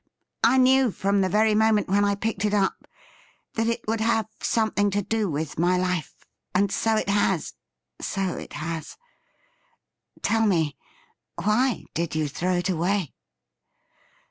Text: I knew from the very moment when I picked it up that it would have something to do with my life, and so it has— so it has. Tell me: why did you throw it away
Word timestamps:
I 0.43 0.57
knew 0.57 0.89
from 0.89 1.21
the 1.21 1.29
very 1.29 1.53
moment 1.53 1.87
when 1.87 2.03
I 2.03 2.15
picked 2.15 2.43
it 2.43 2.55
up 2.55 2.87
that 3.53 3.67
it 3.67 3.81
would 3.87 4.01
have 4.01 4.25
something 4.41 4.89
to 4.89 5.03
do 5.03 5.29
with 5.29 5.59
my 5.59 5.77
life, 5.77 6.25
and 6.55 6.71
so 6.71 6.95
it 6.95 7.07
has— 7.07 7.53
so 8.01 8.33
it 8.35 8.53
has. 8.53 8.97
Tell 10.23 10.47
me: 10.47 10.75
why 11.35 11.85
did 11.93 12.15
you 12.15 12.27
throw 12.27 12.53
it 12.55 12.67
away 12.67 13.13